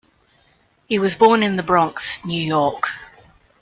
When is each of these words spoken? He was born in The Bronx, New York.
He 0.87 0.97
was 0.97 1.15
born 1.15 1.43
in 1.43 1.57
The 1.57 1.61
Bronx, 1.61 2.25
New 2.25 2.41
York. 2.41 2.89